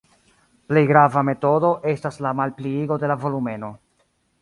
Plej 0.71 0.81
grava 0.91 1.23
metodo 1.27 1.71
estas 1.93 2.19
la 2.27 2.35
malpliigo 2.43 3.01
de 3.05 3.15
la 3.15 3.23
volumeno. 3.27 3.75